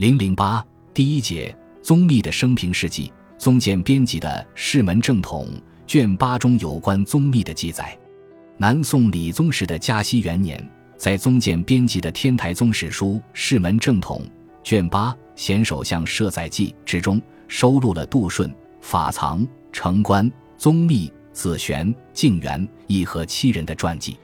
[0.00, 5.46] 零零八第一节宗密的生平事迹，宗鉴编辑的《世门正统》
[5.86, 7.94] 卷八中有关宗密的记载。
[8.56, 10.66] 南宋理宗时的嘉熙元年，
[10.96, 14.22] 在宗鉴编辑的《天台宗史书·世门正统》
[14.64, 24.16] 卷八《贤首相设载记》之中，收录了杜顺、法藏、成观、宗密、子玄、静元、义和七人的传记。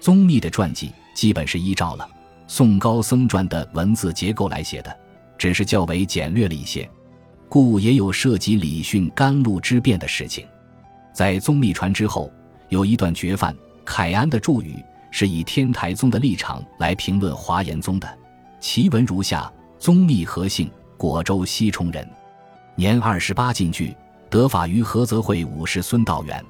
[0.00, 2.08] 宗密的传记基本是依照了
[2.48, 4.98] 宋高僧传的文字结构来写的，
[5.38, 6.88] 只是较为简略了一些，
[7.48, 10.46] 故也有涉及李训甘露之变的事情。
[11.12, 12.32] 在宗密传之后，
[12.68, 13.54] 有一段绝范。
[13.84, 14.76] 凯安的注语
[15.10, 18.08] 是以天台宗的立场来评论华严宗的，
[18.60, 22.08] 其文如下：宗密何姓，果州西充人，
[22.76, 23.92] 年二十八进具，
[24.30, 26.42] 得法于菏泽会武士孙道元，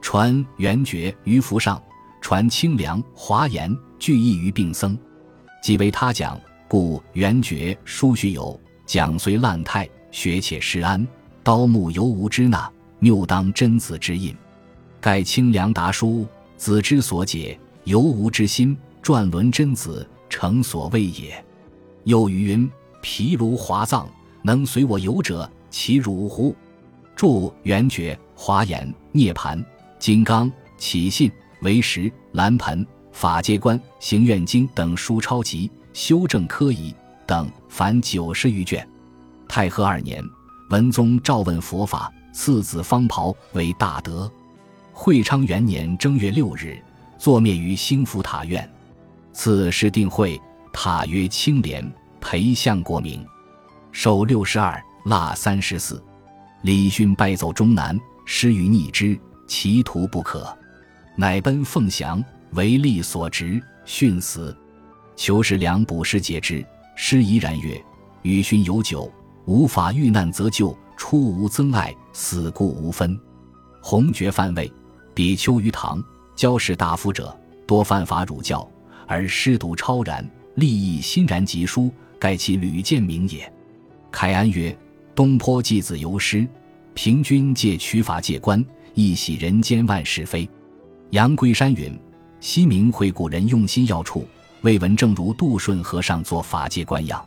[0.00, 1.80] 传元觉于福上，
[2.22, 4.98] 传清凉华严聚义于病僧，
[5.62, 6.40] 即为他讲，
[6.72, 11.06] 故元觉书序有讲虽烂态，学且施安，
[11.42, 12.66] 刀木犹无支那，
[12.98, 14.34] 谬当真子之印，
[14.98, 16.26] 盖清凉达书。
[16.56, 21.44] 子之所解，犹吾之心；转轮真子，诚所谓也。
[22.04, 22.66] 又云
[23.02, 24.08] ：“毗卢华藏，
[24.40, 26.56] 能随我游者，其汝乎？”
[27.14, 29.62] 注：圆觉、华严、涅盘、
[29.98, 31.30] 金刚、起信、
[31.60, 36.94] 为实、蓝盆、法界观、行愿经等书抄集，修正科仪
[37.26, 38.86] 等，凡九十余卷。
[39.48, 40.22] 太和二年，
[40.70, 44.30] 文宗诏问佛法，赐子方袍为大德。
[44.92, 46.78] 会昌元年正月六日，
[47.18, 48.68] 坐灭于兴福塔院。
[49.32, 50.40] 赐师定会，
[50.72, 51.90] 塔曰青莲，
[52.20, 53.24] 陪相国名。
[53.90, 56.02] 寿六十二，腊三十四。
[56.62, 60.56] 李训败走中南，失于逆之，其途不可，
[61.16, 64.56] 乃奔凤翔，为利所执，殉死。
[65.22, 67.80] 求是良补师节之，师怡然曰
[68.22, 69.08] ：“与勋有酒，
[69.44, 73.16] 无法遇难则救，出无增爱，死故无分。”
[73.80, 74.68] 弘爵范位。
[75.14, 76.02] 比丘于唐，
[76.34, 77.38] 交士大夫者，
[77.68, 78.68] 多犯法辱教，
[79.06, 81.88] 而师独超然，立意欣然极殊，
[82.18, 83.48] 盖其屡见名也。
[84.10, 84.76] 凯安曰
[85.14, 86.44] ：“东坡季子游师，
[86.94, 90.50] 平均借取法界观，一洗人间万是非。”
[91.10, 91.96] 杨龟山云
[92.40, 94.26] ：“西明会古人用心要处，
[94.62, 97.24] 未闻正如杜顺和尚做法界观样。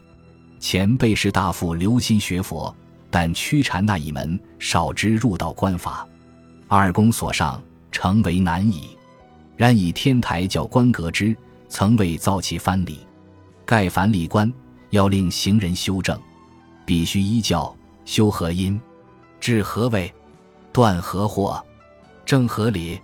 [0.59, 2.75] 前辈士大夫留心学佛，
[3.09, 6.07] 但屈禅那一门少之入道观法，
[6.67, 7.61] 二公所上。”
[7.95, 8.89] 诚为难矣。
[9.55, 11.33] 然以天台教官格之，
[11.69, 13.07] 曾未造其藩礼。
[13.65, 14.51] 盖凡礼官，
[14.89, 16.19] 要令行人修正，
[16.85, 17.73] 必须依教
[18.03, 18.77] 修何因，
[19.39, 20.13] 治何为，
[20.73, 21.63] 断何惑，
[22.25, 22.99] 正何理？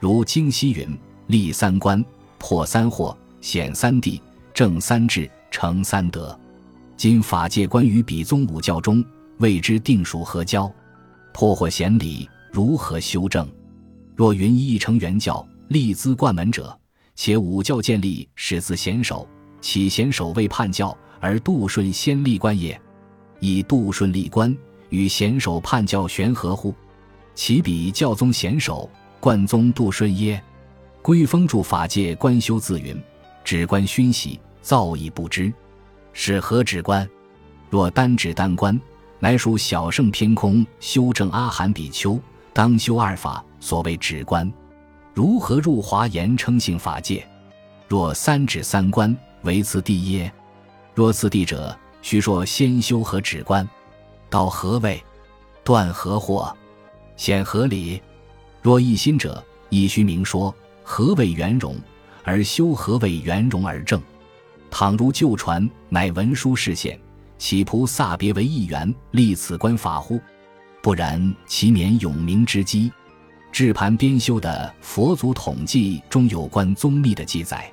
[0.00, 2.02] 如经西云：立三观，
[2.38, 4.20] 破三惑，显三谛，
[4.54, 6.38] 正三智，成三德。
[6.96, 9.04] 今法界观于比宗五教中，
[9.38, 10.72] 谓之定属何教？
[11.34, 13.46] 破获显理，如何修正？
[14.14, 16.78] 若云一成元教，立资冠门者，
[17.16, 19.26] 且五教建立始自贤首，
[19.60, 22.80] 启贤首为叛教，而杜顺先立官也。
[23.40, 24.56] 以杜顺立官
[24.90, 26.72] 与贤首叛教玄合乎？
[27.34, 28.88] 其比教宗贤首，
[29.18, 30.40] 冠宗杜顺耶？
[31.02, 32.96] 归封著法界观修自云：
[33.44, 35.52] 指观熏习，造诣不知，
[36.12, 37.08] 是何指观？
[37.70, 38.78] 若单指单观，
[39.18, 42.18] 乃属小圣偏空修正阿含比丘。
[42.52, 44.52] 当修二法，所谓止观，
[45.14, 47.26] 如何入华严称性法界？
[47.88, 50.30] 若三指三观，为次第耶？
[50.94, 53.66] 若次第者，须说先修和止观，
[54.28, 55.02] 到何位？
[55.64, 56.52] 断何惑？
[57.16, 58.02] 显何理？
[58.60, 61.74] 若一心者，亦须明说何谓圆融，
[62.24, 64.00] 而修何谓圆融而正。
[64.70, 66.98] 倘如旧传乃文书示现，
[67.38, 70.20] 岂菩萨别为一元，立此观法乎？
[70.82, 72.90] 不然，其免永明之机。
[73.52, 77.70] 智盘编修的《佛祖统记》中有关宗密的记载。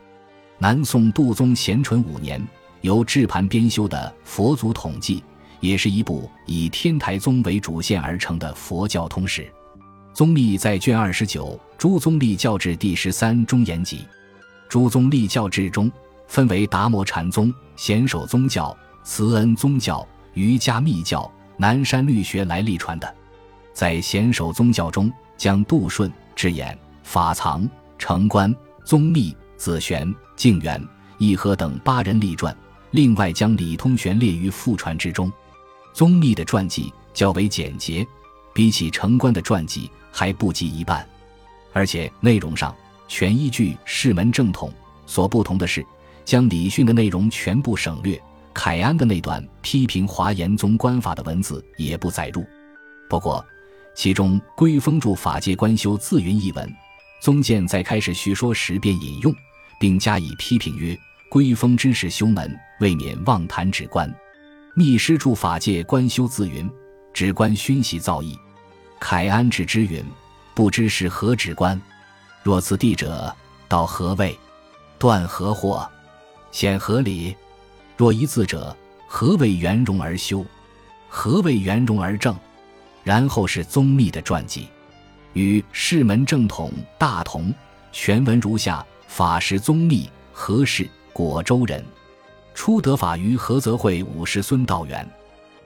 [0.57, 2.45] 南宋杜宗咸淳五年，
[2.81, 5.19] 由智盘编修的《佛祖统记》
[5.61, 9.49] 也是一部以天台宗为主线而成的佛教通史。
[10.13, 11.47] 宗密在卷二十九
[11.77, 14.05] 《诸宗立教志》第十三中言及：
[14.69, 15.91] 诸宗立教之中
[16.27, 21.29] 分为达摩禅宗、显首宗教、慈恩宗教、瑜伽密教。
[21.61, 23.15] 南山律学来历传的，
[23.73, 28.55] 在显首宗教中，将杜顺、智演、法藏、成观、
[28.85, 30.81] 宗密、子玄、净元、
[31.17, 32.55] 义和等八人立传，
[32.91, 35.29] 另外将李通玄列于附传之中。
[35.91, 38.07] 宗密的传记较为简洁，
[38.53, 41.05] 比起成观的传记还不及一半，
[41.73, 42.73] 而且内容上
[43.09, 44.71] 全依据世门正统。
[45.05, 45.85] 所不同的是，
[46.23, 48.17] 将李训的内容全部省略，
[48.53, 52.45] 凯安的那段批评华严宗官法的文字也不载入。
[53.09, 53.43] 不过，
[53.95, 56.71] 其中归封注法界观修自云一文，
[57.19, 59.33] 宗鉴在开始叙说时便引用，
[59.79, 60.95] 并加以批评曰
[61.29, 64.13] ：“归封之士修门，未免妄谈止观。”
[64.75, 66.69] 密师注法界观修自云
[67.11, 68.37] ：“止观熏习造诣。”
[69.01, 70.05] 凯安止之云
[70.53, 71.81] ：“不知是何止观？
[72.43, 73.35] 若此地者，
[73.67, 74.37] 道何谓？
[74.97, 75.87] 断何惑？
[76.51, 77.35] 显何理？
[77.97, 78.75] 若一字者，
[79.07, 80.45] 何谓圆融而修？
[81.07, 82.35] 何谓圆融而正？”
[83.03, 84.67] 然后是宗密的传记，
[85.33, 87.53] 与世门正统大同。
[87.91, 91.83] 全文如下：法师宗密，何氏，果州人，
[92.53, 95.09] 初得法于菏泽会五世孙道元。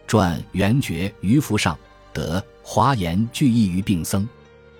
[0.08, 1.78] 传元觉于福上，
[2.14, 4.28] 得华严具异于病僧，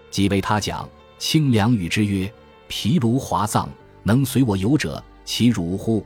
[0.10, 0.88] 即为他讲。
[1.26, 2.30] 清凉语之曰
[2.68, 3.70] ：“毗卢华藏
[4.04, 6.06] 能随我游者，其如乎？”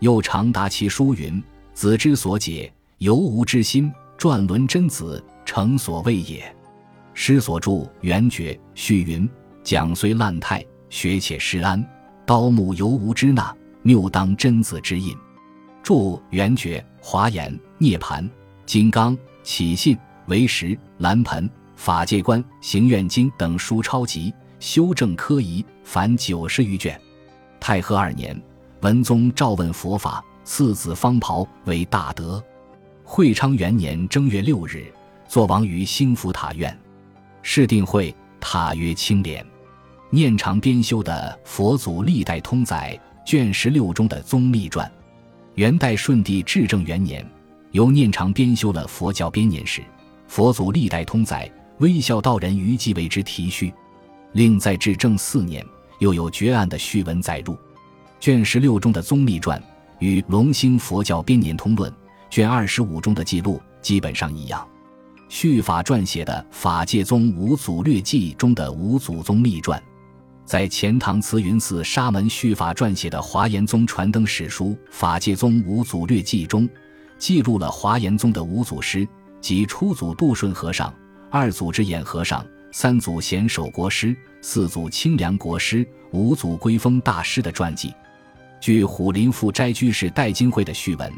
[0.00, 1.40] 又常答其书云
[1.72, 5.24] ：“子之所解，犹吾之心。”转轮真子。
[5.46, 6.52] 诚所谓也。
[7.14, 9.30] 师所著圆觉序云：
[9.62, 11.82] 讲虽烂态，学且施安。
[12.26, 15.16] 刀木犹无之纳，谬当真子之印。
[15.84, 15.94] 著
[16.30, 18.28] 《圆觉华严涅盘
[18.66, 19.96] 金刚起信
[20.26, 27.00] 为实蓝盆法界观行愿经等书抄集修正科仪凡九十余卷。
[27.60, 28.40] 太和二年，
[28.80, 32.42] 文宗诏问佛法，赐子方袍为大德。
[33.04, 34.84] 会昌元年正月六日。
[35.28, 36.74] 坐王于兴福塔院，
[37.42, 39.44] 释定会塔曰清廉，
[40.08, 42.98] 念常编修的《佛祖历代通载》
[43.30, 44.90] 卷十六中的宗密传。
[45.56, 47.22] 元代顺帝至正元年，
[47.72, 49.82] 由念常编修了《佛教编年史》
[50.28, 51.46] 《佛祖历代通载》，
[51.80, 53.70] 微笑道人于即为之题序。
[54.32, 55.64] 另在至正四年，
[55.98, 57.56] 又有绝案的序文载入。
[58.20, 59.62] 卷十六中的宗密传
[60.00, 61.92] 与龙兴佛教编年通论
[62.28, 64.66] 卷二十五中的记录基本上一样。
[65.28, 69.80] 续法撰写的《法界宗五祖略记》中的五祖宗密传，
[70.44, 76.68] 在钱塘慈云寺沙门续法撰写的华严宗传灯史书《法界宗五祖略记》中，
[77.18, 79.06] 记录了华严宗的五祖师
[79.40, 80.92] 即初祖杜顺和尚、
[81.30, 82.44] 二祖智眼和尚、
[82.80, 87.92] 三祖贤守国师、四祖清凉国师、五祖归峰大师的传记。
[88.60, 91.12] 据虎林富斋居士戴金会的序文。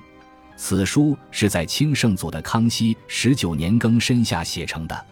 [0.57, 5.07] 此书是在清圣祖的康熙十九年庚申下写成的。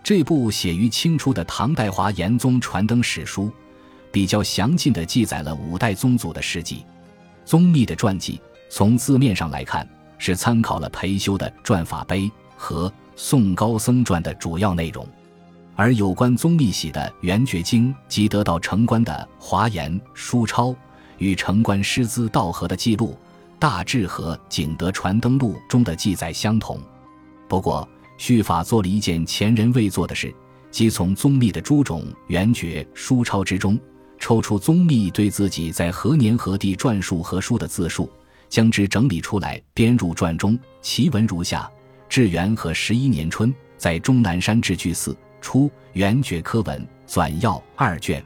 [0.00, 3.50] 这部写于清初的唐代华严宗传灯史书，
[4.12, 6.86] 比较详尽地记载了五代宗祖的事迹。
[7.44, 8.40] 宗密的传记，
[8.70, 9.84] 从字面上来看，
[10.16, 12.20] 是参考了裴修的《传法碑》
[12.56, 15.04] 和宋高僧传的主要内容，
[15.78, 20.74] 而有关宗密喜的《圆觉经》及得到城关的华严书抄
[21.18, 23.16] 与城关师资道合的记录。
[23.60, 26.80] 大致和《景德传灯录》中的记载相同，
[27.48, 30.34] 不过续法做了一件前人未做的事，
[30.72, 33.78] 即从宗密的诸种圆觉书抄之中
[34.18, 38.10] 抽出宗密对自己在何年何地撰述何书的字数，
[38.48, 40.58] 将之整理出来编入传中。
[40.82, 41.70] 其文如下：
[42.08, 48.20] 至元和十一年春，在终南山智具寺出圆觉科文纂要二卷；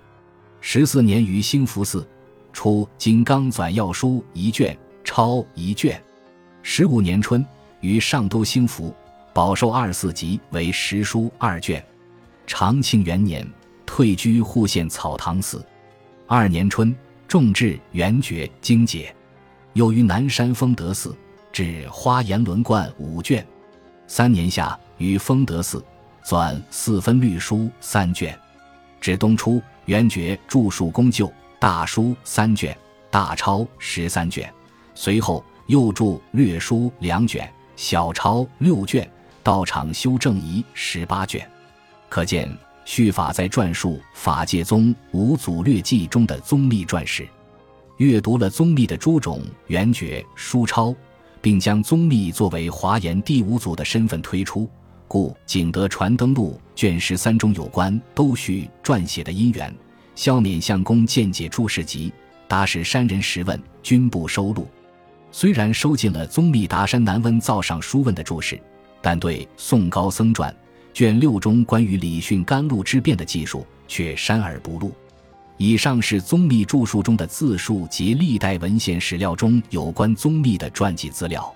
[0.61, 2.07] 十四年于兴福寺
[2.53, 4.77] 出金刚纂要书一卷。
[5.05, 6.01] 抄一卷，
[6.63, 7.45] 十五年春
[7.81, 8.95] 于上都兴福
[9.35, 11.85] 饱受二四级为十书二卷。
[12.47, 13.47] 长庆元年
[13.85, 15.63] 退居户县草堂寺。
[16.29, 16.95] 二年春
[17.27, 19.15] 重治圆觉经解，
[19.73, 21.15] 又于南山丰德寺
[21.51, 23.45] 至花岩轮观五卷。
[24.07, 25.85] 三年夏于丰德寺
[26.25, 28.39] 纂四分律书三卷。
[29.01, 32.77] 至东初元觉著述公就大书三卷，
[33.11, 34.53] 大抄十三卷。
[34.95, 39.11] 随后又著略书两卷，小抄六卷，
[39.43, 41.49] 道场修正仪十八卷。
[42.09, 42.49] 可见
[42.85, 47.27] 续法在撰述法界宗五祖略记中的宗密传世，
[47.97, 50.95] 阅读了宗密的诸种元觉书抄，
[51.41, 54.69] 并将宗密作为华严第五祖的身份推出，
[55.13, 59.71] 故《景德传灯录》卷十三中有关都续撰写的因缘、
[60.15, 62.11] 消勉相公见解注释集、
[62.49, 64.67] 达是山人十问均不收录。
[65.31, 68.59] 虽然收进了宗密达山南温造上书问的注释，
[69.03, 70.51] 但对《宋高僧传》
[70.95, 74.93] 卷六中关于李训甘露之变的记述却删而不录。
[75.59, 81.55] 以上是宗密著述中的自述及历代文献史料中有关宗密的传记资料。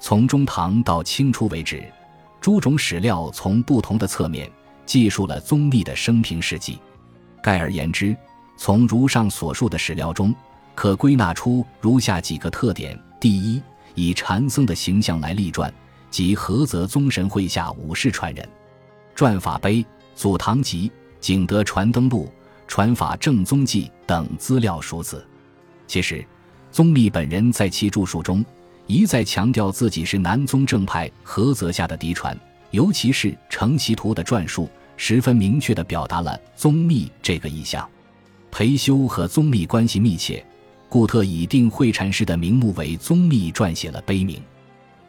[0.00, 1.84] 从中唐到清初为止，
[2.46, 4.48] 诸种史料从不同的侧面
[4.84, 6.78] 记述了宗密的生平事迹。
[7.42, 8.16] 概而言之，
[8.56, 10.32] 从如上所述的史料中，
[10.72, 12.96] 可归纳出如下几个特点。
[13.18, 13.60] 第一，
[13.96, 15.74] 以禅僧的形象来立传，
[16.08, 18.48] 即菏泽宗神会下五世传人。
[19.16, 19.84] 传法碑、
[20.14, 20.88] 祖堂集、
[21.18, 22.32] 景德传灯录、
[22.68, 25.26] 传法正宗记等资料属此。
[25.88, 26.24] 其实，
[26.70, 28.44] 宗密本人在其著述中
[28.86, 32.38] 一再强调自己是南宗正派菏泽下的嫡传，
[32.70, 37.88] 尤其是《成其图》的传述，十分明确地表达了宗密这个意向。
[38.50, 40.44] 裴修和宗密关系密切。
[40.88, 44.40] 故特以定慧禅师的名目为宗密撰写了碑铭。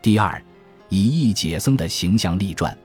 [0.01, 0.41] 第二，
[0.89, 2.75] 以义解僧的形象立传。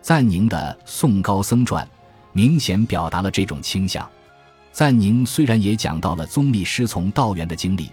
[0.00, 1.84] 赞宁的《宋高僧传》
[2.32, 4.08] 明显表达了这种倾向。
[4.72, 7.90] 赞宁虽然也讲到了宗密师从道元的经历，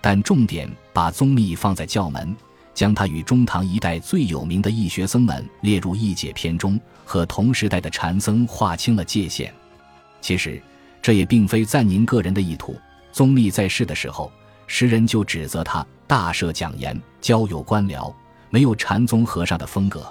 [0.00, 2.34] 但重点把宗密放在教门，
[2.74, 9.52] 将他与中唐一代最有名的义学僧们列入义解篇中，和同时代的禅僧划清了界限。
[10.20, 10.62] 其实，
[11.02, 12.76] 这也并非赞宁个人的意图。
[13.12, 14.30] 宗密在世的时候，
[14.66, 18.12] 时人就指责他大设讲言，交友官僚，
[18.50, 20.06] 没有禅宗和尚的风格。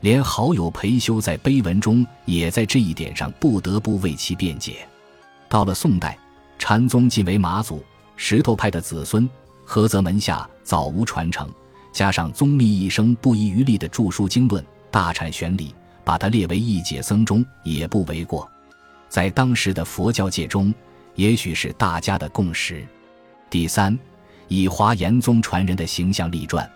[0.00, 4.86] 连好友裴修在碑文中也在这一点上不得不为其辩解。
[5.48, 6.16] 到了宋代，
[6.58, 7.82] 禅宗晋为马祖
[8.16, 9.28] 石头派的子孙，
[9.66, 11.48] 菏泽门下早无传承，
[11.92, 18.50] 加上宗密一生不遗余力的著书经论，大阐玄理，把他列为义解僧中也不为过。
[19.08, 20.74] 在当时的佛教界中。
[21.16, 22.86] 也许是大家的共识。
[23.48, 23.98] 第三，
[24.48, 26.70] 以华严宗传人的形象立传。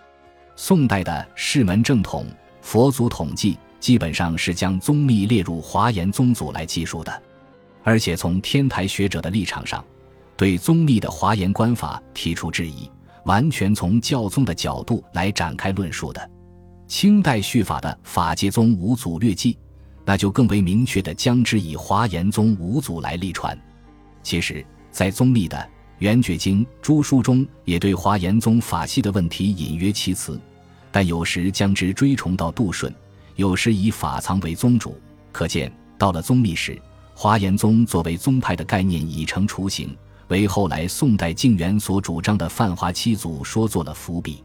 [0.55, 2.25] 宋代的释门正统
[2.59, 7.21] 佛祖统计基本上是将宗密列入华严宗祖来记述的，
[7.83, 9.85] 而且从天台学者的立场上，
[10.41, 12.89] 对宗密的华严观法提出质疑，
[13.25, 16.31] 完全从教宗的角度来展开论述的。
[16.87, 19.53] 清代续法的《法界宗五祖略记》，
[20.03, 23.55] 那就更为明确的将之以华严宗五祖来立传。
[24.23, 25.55] 其实，在宗密的
[25.99, 30.41] 《圆觉经》诸书中，也对华严宗法系的问题隐约其词，
[30.91, 32.91] 但有时将之追崇到杜顺，
[33.35, 34.99] 有时以法藏为宗主。
[35.31, 36.81] 可见，到了宗密时，
[37.13, 39.95] 华严宗作为宗派的概念已成雏形，
[40.31, 44.41] 为后来宋代静元所主张的泛华七祖说做了伏笔。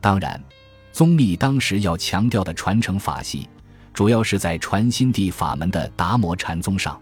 [0.00, 0.42] 当然，
[0.90, 3.46] 宗密当时要强调的传承法系，
[3.92, 6.98] 主要是在传心地法门的达摩禅宗上。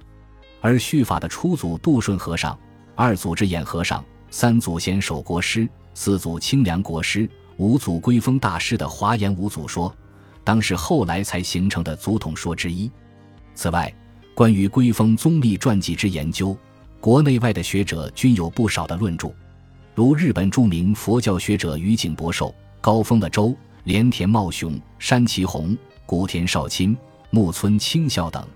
[0.61, 2.59] 而续法的初祖杜顺和尚、
[2.97, 9.95] 二祖智演和尚、三祖贤守国师、四祖清凉国师、五祖归峰大师的华严五祖说，
[10.43, 12.91] 当是后来才形成的祖统说之一。
[13.55, 13.95] 此外，
[14.35, 16.59] 关于归峰宗密传记之研究，
[17.01, 19.31] 国内外的学者均有不少的论著，
[19.95, 26.97] 如日本著名佛教学者宇井博寿、高峰的周、连田茂雄、山崎宏、古田少卿、
[27.31, 28.47] 木村清孝等。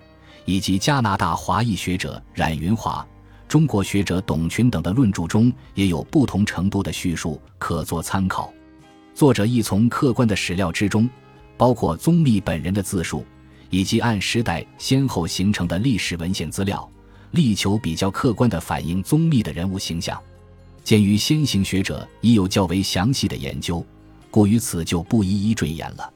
[0.47, 3.07] 以及加拿大华裔学者冉云华、
[3.47, 8.53] 中国学者董群等的论著中，也有不同程度的叙述可作参考。
[9.15, 11.09] 作者亦从客观的史料之中，
[11.57, 13.25] 包括宗密本人的自述，
[13.69, 16.91] 以及按时代先后形成的历史文献资料，
[17.33, 20.21] 力求比较客观地反映宗密的人物形象。
[20.83, 23.85] 鉴于先行学者已有较为详细的研究，
[24.31, 26.13] 故于此就不一一赘言了。